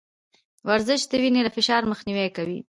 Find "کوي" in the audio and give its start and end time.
2.37-2.59